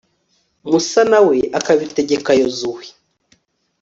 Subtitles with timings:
[0.69, 2.85] musa na we akabitegeka yozuwe